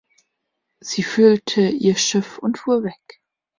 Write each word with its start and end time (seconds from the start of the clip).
Sie 0.79 1.03
füllte 1.03 1.67
Ihr 1.69 1.95
Schiff 1.95 2.39
und 2.39 2.57
fuhr 2.57 2.81
weg. 2.83 3.21